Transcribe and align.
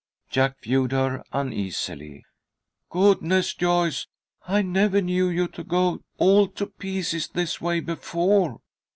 Jack 0.31 0.59
viewed 0.63 0.93
her 0.93 1.23
uneasily. 1.31 2.25
"Goodness, 2.89 3.53
Joyce! 3.53 4.07
I 4.47 4.63
never 4.63 4.99
knew 4.99 5.27
you 5.29 5.47
to 5.49 5.63
go 5.63 6.01
all 6.17 6.47
to 6.47 6.65
pieces 6.65 7.27
this 7.27 7.61
way 7.61 7.81
before. 7.81 8.61